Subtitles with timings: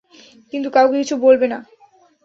[0.53, 1.59] কিন্তু কাউকে কিছু বলবে না।